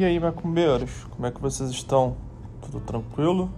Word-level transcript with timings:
E 0.00 0.04
aí, 0.06 0.18
macumbeiros, 0.18 1.04
como 1.10 1.26
é 1.26 1.30
que 1.30 1.38
vocês 1.42 1.68
estão? 1.68 2.16
Tudo 2.62 2.80
tranquilo? 2.80 3.50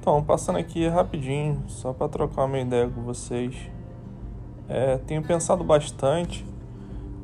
Então, 0.00 0.24
passando 0.24 0.56
aqui 0.56 0.88
rapidinho, 0.88 1.62
só 1.68 1.92
para 1.92 2.08
trocar 2.08 2.44
uma 2.44 2.58
ideia 2.58 2.88
com 2.88 3.02
vocês. 3.02 3.54
É, 4.66 4.96
tenho 4.96 5.22
pensado 5.22 5.62
bastante 5.62 6.42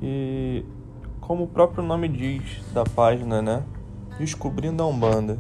e, 0.02 0.62
como 1.22 1.44
o 1.44 1.46
próprio 1.46 1.82
nome 1.82 2.06
diz 2.06 2.62
da 2.74 2.84
página, 2.84 3.40
né? 3.40 3.62
Descobrindo 4.18 4.82
a 4.82 4.86
Umbanda. 4.86 5.38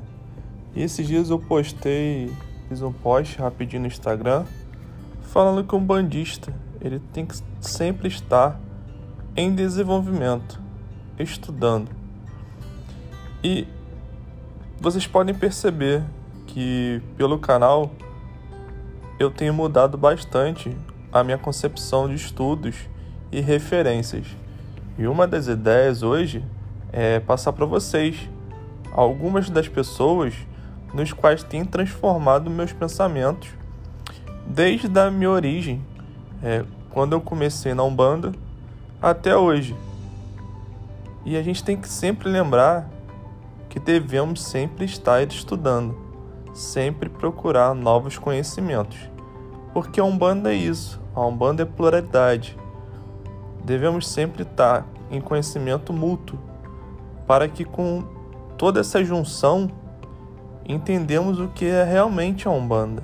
E 0.74 0.82
esses 0.82 1.06
dias 1.06 1.28
eu 1.28 1.38
postei, 1.38 2.34
fiz 2.70 2.80
um 2.80 2.90
post 2.90 3.36
rapidinho 3.38 3.82
no 3.82 3.88
Instagram, 3.88 4.46
falando 5.24 5.62
que 5.62 5.76
um 5.76 5.84
bandista 5.84 6.54
ele 6.80 7.00
tem 7.12 7.26
que 7.26 7.36
sempre 7.60 8.08
estar 8.08 8.58
em 9.36 9.54
desenvolvimento, 9.54 10.58
estudando. 11.18 12.00
E 13.42 13.66
vocês 14.80 15.06
podem 15.06 15.34
perceber 15.34 16.02
que 16.46 17.02
pelo 17.16 17.38
canal 17.38 17.90
eu 19.18 19.30
tenho 19.30 19.52
mudado 19.52 19.98
bastante 19.98 20.76
a 21.12 21.24
minha 21.24 21.38
concepção 21.38 22.08
de 22.08 22.14
estudos 22.14 22.76
e 23.30 23.40
referências. 23.40 24.26
E 24.98 25.06
uma 25.06 25.26
das 25.26 25.48
ideias 25.48 26.02
hoje 26.02 26.44
é 26.92 27.18
passar 27.20 27.52
para 27.52 27.66
vocês 27.66 28.28
algumas 28.92 29.48
das 29.48 29.68
pessoas 29.68 30.34
nos 30.92 31.12
quais 31.12 31.42
tem 31.42 31.64
transformado 31.64 32.50
meus 32.50 32.72
pensamentos 32.72 33.48
desde 34.46 34.98
a 34.98 35.10
minha 35.10 35.30
origem, 35.30 35.84
é, 36.42 36.64
quando 36.90 37.14
eu 37.14 37.20
comecei 37.20 37.72
na 37.72 37.82
Umbanda 37.82 38.32
até 39.00 39.36
hoje. 39.36 39.74
E 41.24 41.36
a 41.36 41.42
gente 41.42 41.64
tem 41.64 41.76
que 41.76 41.88
sempre 41.88 42.28
lembrar 42.28 42.88
que 43.72 43.80
devemos 43.80 44.42
sempre 44.42 44.84
estar 44.84 45.26
estudando, 45.26 45.96
sempre 46.52 47.08
procurar 47.08 47.74
novos 47.74 48.18
conhecimentos. 48.18 48.98
Porque 49.72 49.98
a 49.98 50.04
Umbanda 50.04 50.52
é 50.52 50.54
isso, 50.54 51.00
a 51.14 51.24
Umbanda 51.24 51.62
é 51.62 51.64
pluralidade. 51.64 52.54
Devemos 53.64 54.06
sempre 54.06 54.42
estar 54.42 54.86
em 55.10 55.22
conhecimento 55.22 55.90
mútuo, 55.90 56.38
para 57.26 57.48
que 57.48 57.64
com 57.64 58.04
toda 58.58 58.80
essa 58.80 59.02
junção 59.02 59.70
entendemos 60.68 61.40
o 61.40 61.48
que 61.48 61.64
é 61.64 61.82
realmente 61.82 62.46
a 62.46 62.50
Umbanda. 62.50 63.02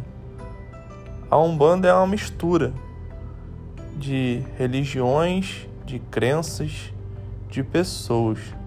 A 1.31 1.39
Umbanda 1.39 1.89
é 1.89 1.95
uma 1.95 2.07
mistura 2.07 2.75
de 3.97 4.45
religiões, 4.59 5.67
de 5.87 5.99
crenças, 5.99 6.93
de 7.49 7.63
pessoas. 7.63 8.58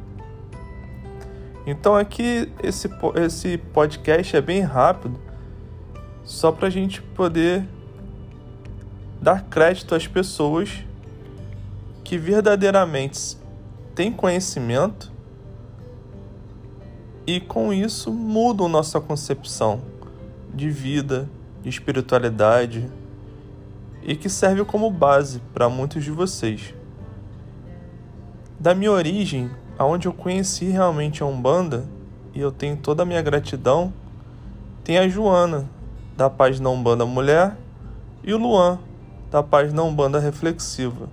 Então 1.65 1.95
aqui 1.95 2.51
esse, 2.63 2.89
esse 3.15 3.57
podcast 3.57 4.35
é 4.35 4.41
bem 4.41 4.61
rápido, 4.61 5.19
só 6.23 6.51
para 6.51 6.67
a 6.67 6.71
gente 6.71 7.01
poder 7.01 7.67
dar 9.21 9.43
crédito 9.43 9.93
às 9.93 10.07
pessoas 10.07 10.83
que 12.03 12.17
verdadeiramente 12.17 13.37
têm 13.93 14.11
conhecimento 14.11 15.11
e 17.27 17.39
com 17.39 17.71
isso 17.71 18.11
mudam 18.11 18.67
nossa 18.67 18.99
concepção 18.99 19.81
de 20.53 20.69
vida, 20.69 21.29
de 21.61 21.69
espiritualidade 21.69 22.89
e 24.03 24.15
que 24.15 24.27
serve 24.27 24.65
como 24.65 24.89
base 24.89 25.39
para 25.53 25.69
muitos 25.69 26.03
de 26.03 26.11
vocês. 26.11 26.73
Da 28.59 28.73
minha 28.73 28.91
origem, 28.91 29.49
aonde 29.77 30.07
eu 30.07 30.13
conheci 30.13 30.65
realmente 30.65 31.23
a 31.23 31.25
Umbanda, 31.25 31.85
e 32.33 32.39
eu 32.39 32.51
tenho 32.51 32.77
toda 32.77 33.03
a 33.03 33.05
minha 33.05 33.21
gratidão, 33.21 33.93
tem 34.83 34.97
a 34.97 35.07
Joana, 35.07 35.69
da 36.15 36.29
página 36.29 36.69
Umbanda 36.69 37.05
Mulher, 37.05 37.57
e 38.23 38.33
o 38.33 38.37
Luan, 38.37 38.79
da 39.29 39.41
página 39.41 39.83
Umbanda 39.83 40.19
Reflexiva. 40.19 41.09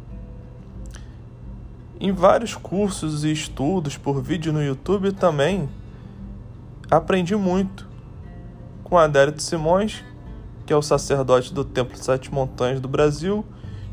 Em 2.01 2.13
vários 2.13 2.55
cursos 2.55 3.25
e 3.25 3.33
estudos 3.33 3.97
por 3.97 4.23
vídeo 4.23 4.53
no 4.53 4.63
YouTube 4.63 5.13
também 5.13 5.69
aprendi 6.91 7.35
muito 7.35 7.89
com 8.85 8.97
Adérito 8.97 9.43
Simões, 9.43 10.05
que 10.65 10.73
é 10.73 10.77
o 10.77 10.83
sacerdote 10.83 11.53
do 11.53 11.65
Templo 11.65 11.97
Sete 11.97 12.33
Montanhas 12.33 12.81
do 12.81 12.89
Brasil, 12.89 13.45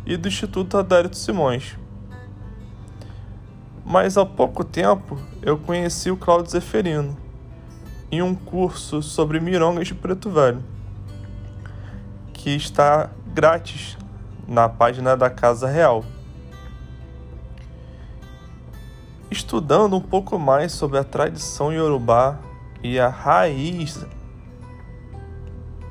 e 0.06 0.16
do 0.18 0.28
Instituto 0.28 0.78
Adérito 0.78 1.18
Simões. 1.18 1.76
Mas 3.86 4.18
há 4.18 4.26
pouco 4.26 4.64
tempo 4.64 5.16
eu 5.44 5.60
conheci 5.60 6.10
o 6.10 6.18
Claudio 6.18 6.52
Zeferino 6.52 7.16
em 8.12 8.20
um 8.22 8.34
curso 8.34 9.04
sobre 9.04 9.40
mirongas 9.40 9.88
de 9.88 9.94
Preto 9.94 10.30
Velho, 10.32 10.64
que 12.34 12.50
está 12.50 13.12
grátis 13.28 13.96
na 14.48 14.68
página 14.68 15.16
da 15.16 15.30
Casa 15.30 15.68
Real. 15.68 16.04
Estudando 19.30 19.96
um 19.96 20.02
pouco 20.02 20.40
mais 20.40 20.72
sobre 20.72 20.98
a 20.98 21.04
tradição 21.04 21.72
iorubá 21.72 22.40
e 22.82 23.00
a 23.00 23.08
raiz 23.08 24.04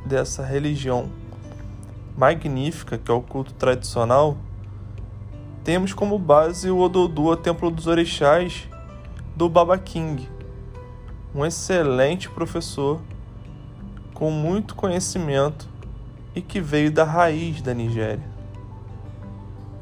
dessa 0.05 0.45
religião 0.45 1.11
magnífica 2.17 2.99
que 2.99 3.11
é 3.11 3.15
o 3.15 3.21
culto 3.21 3.55
tradicional, 3.55 4.37
temos 5.65 5.95
como 5.95 6.19
base 6.19 6.71
o 6.71 6.79
Ododua 6.79 7.39
Templo 7.39 7.71
dos 7.71 7.87
Orixás 7.87 8.69
do 9.35 9.49
Baba 9.49 9.79
King, 9.79 10.29
um 11.35 11.45
excelente 11.45 12.29
professor 12.29 13.01
com 14.13 14.31
muito 14.31 14.75
conhecimento 14.75 15.67
e 16.37 16.43
que 16.43 16.61
veio 16.61 16.93
da 16.93 17.03
raiz 17.03 17.63
da 17.63 17.73
Nigéria. 17.73 18.23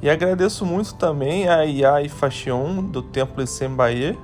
E 0.00 0.09
agradeço 0.09 0.65
muito 0.65 0.94
também 0.94 1.48
a 1.48 1.65
Iai 1.65 2.09
Fashion 2.09 2.84
do 2.84 3.03
Templo 3.03 3.44
Sembaye, 3.44 4.16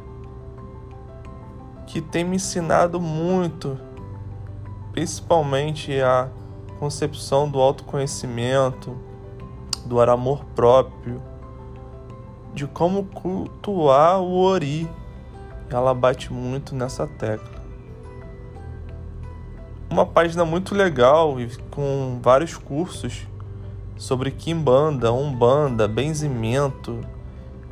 que 1.88 2.00
tem 2.00 2.22
me 2.22 2.36
ensinado 2.36 3.00
muito, 3.00 3.76
principalmente 4.92 6.00
a 6.00 6.28
concepção 6.78 7.50
do 7.50 7.58
autoconhecimento, 7.58 8.96
do 9.84 10.00
amor 10.00 10.44
próprio, 10.54 11.20
de 12.58 12.66
como 12.66 13.04
cultuar 13.04 14.20
o 14.20 14.36
Ori. 14.36 14.90
Ela 15.70 15.94
bate 15.94 16.32
muito 16.32 16.74
nessa 16.74 17.06
tecla. 17.06 17.62
Uma 19.88 20.04
página 20.04 20.44
muito 20.44 20.74
legal 20.74 21.40
e 21.40 21.48
com 21.70 22.18
vários 22.20 22.56
cursos 22.56 23.26
sobre 23.96 24.32
Kimbanda, 24.32 25.12
Umbanda, 25.12 25.86
benzimento, 25.86 27.00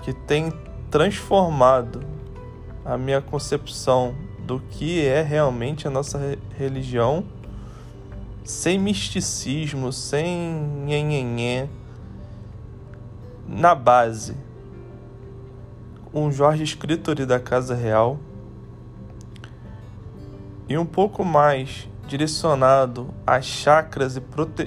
que 0.03 0.13
tem 0.13 0.53
transformado 0.89 2.01
a 2.85 2.97
minha 2.97 3.21
concepção 3.21 4.15
do 4.39 4.61
que 4.61 5.05
é 5.05 5.21
realmente 5.21 5.89
a 5.89 5.91
nossa 5.91 6.39
religião, 6.57 7.25
sem 8.45 8.79
misticismo, 8.79 9.93
sem 9.93 10.53
nhenhenhé, 10.85 11.69
na 13.49 13.75
base 13.75 14.46
um 16.19 16.33
Jorge 16.33 16.63
Escritori 16.63 17.27
da 17.27 17.39
Casa 17.39 17.75
Real 17.75 18.19
e 20.67 20.79
um 20.79 20.87
pouco 20.87 21.23
mais 21.23 21.87
direcionado 22.09 23.13
a 23.27 23.43
chakras 23.43 24.17
e, 24.17 24.23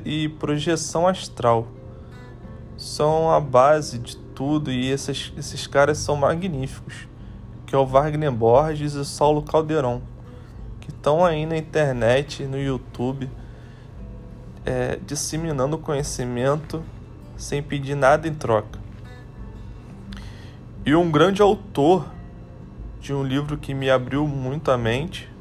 e 0.06 0.30
projeção 0.30 1.08
astral. 1.08 1.68
São 2.78 3.32
a 3.32 3.40
base 3.40 3.98
de 3.98 4.16
tudo 4.16 4.72
e 4.72 4.92
esses, 4.92 5.34
esses 5.36 5.66
caras 5.66 5.98
são 5.98 6.16
magníficos, 6.16 7.08
que 7.66 7.74
é 7.74 7.78
o 7.80 7.86
Wagner 7.86 8.32
Borges 8.32 8.94
e 8.94 9.00
o 9.00 9.04
Saulo 9.04 9.42
Calderon, 9.42 10.04
que 10.80 10.92
estão 10.92 11.26
aí 11.26 11.48
na 11.48 11.58
internet, 11.58 12.44
no 12.44 12.60
YouTube, 12.60 13.28
é, 14.64 15.00
disseminando 15.04 15.80
conhecimento 15.80 16.84
sem 17.36 17.64
pedir 17.64 17.96
nada 17.96 18.28
em 18.28 18.36
troca. 18.36 18.79
E 20.90 20.96
um 20.96 21.12
grande 21.12 21.40
autor 21.40 22.04
de 23.00 23.14
um 23.14 23.24
livro 23.24 23.56
que 23.60 23.76
me 23.76 23.92
abriu 23.92 24.26
muito 24.26 24.72
a 24.72 24.78
mente, 24.78 25.32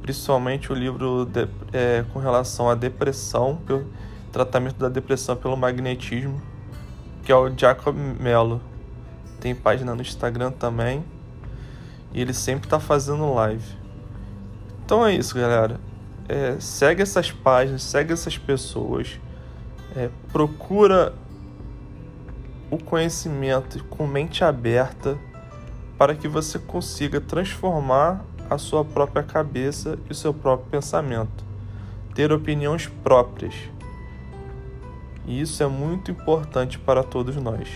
principalmente 0.00 0.72
o 0.72 0.74
livro 0.74 1.26
de, 1.26 1.46
é, 1.70 2.02
com 2.10 2.18
relação 2.18 2.70
à 2.70 2.74
depressão, 2.74 3.56
pelo 3.66 3.84
tratamento 4.32 4.76
da 4.76 4.88
depressão 4.88 5.36
pelo 5.36 5.54
magnetismo, 5.54 6.40
que 7.22 7.30
é 7.30 7.36
o 7.36 7.54
Jacob 7.54 7.94
Mello. 7.94 8.58
Tem 9.38 9.54
página 9.54 9.94
no 9.94 10.00
Instagram 10.00 10.50
também. 10.50 11.04
E 12.14 12.22
ele 12.22 12.32
sempre 12.32 12.66
está 12.66 12.80
fazendo 12.80 13.34
live. 13.34 13.70
Então 14.82 15.04
é 15.04 15.14
isso, 15.14 15.34
galera. 15.34 15.78
É, 16.26 16.56
segue 16.58 17.02
essas 17.02 17.30
páginas, 17.30 17.82
segue 17.82 18.14
essas 18.14 18.38
pessoas. 18.38 19.20
É, 19.94 20.08
procura 20.32 21.12
o 22.74 22.78
conhecimento 22.82 23.82
com 23.84 24.06
mente 24.06 24.42
aberta 24.42 25.16
para 25.96 26.14
que 26.14 26.26
você 26.26 26.58
consiga 26.58 27.20
transformar 27.20 28.24
a 28.50 28.58
sua 28.58 28.84
própria 28.84 29.22
cabeça 29.22 29.98
e 30.08 30.12
o 30.12 30.14
seu 30.14 30.34
próprio 30.34 30.70
pensamento, 30.70 31.44
ter 32.14 32.32
opiniões 32.32 32.86
próprias. 32.86 33.54
E 35.24 35.40
isso 35.40 35.62
é 35.62 35.66
muito 35.66 36.10
importante 36.10 36.78
para 36.78 37.02
todos 37.02 37.36
nós. 37.36 37.68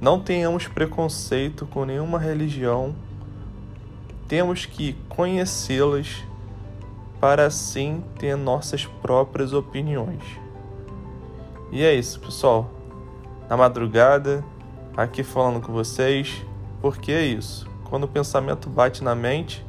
Não 0.00 0.20
tenhamos 0.20 0.66
preconceito 0.66 1.64
com 1.64 1.84
nenhuma 1.84 2.18
religião, 2.18 2.94
temos 4.26 4.66
que 4.66 4.94
conhecê-las 5.08 6.24
para 7.20 7.46
assim 7.46 8.02
ter 8.18 8.36
nossas 8.36 8.84
próprias 8.84 9.52
opiniões. 9.52 10.22
E 11.70 11.82
é 11.82 11.94
isso, 11.94 12.20
pessoal. 12.20 12.83
Na 13.48 13.56
madrugada, 13.56 14.44
aqui 14.96 15.22
falando 15.22 15.60
com 15.60 15.72
vocês, 15.72 16.44
porque 16.80 17.12
é 17.12 17.22
isso. 17.22 17.68
Quando 17.84 18.04
o 18.04 18.08
pensamento 18.08 18.68
bate 18.68 19.04
na 19.04 19.14
mente, 19.14 19.64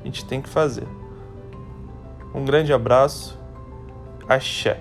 a 0.00 0.04
gente 0.04 0.24
tem 0.24 0.40
que 0.40 0.48
fazer. 0.48 0.86
Um 2.34 2.44
grande 2.44 2.72
abraço. 2.72 3.38
Axé. 4.28 4.80